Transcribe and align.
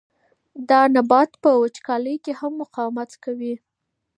دا 0.69 0.79
نبات 0.95 1.31
په 1.43 1.49
وچکالۍ 1.61 2.15
کې 2.23 2.33
هم 2.39 2.51
مقاومت 2.61 3.11
کوي. 3.23 3.55